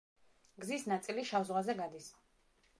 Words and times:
გზის 0.63 0.85
ნაწილი 0.93 1.27
შავ 1.33 1.47
ზღვაზე 1.53 1.79
გადის. 1.85 2.11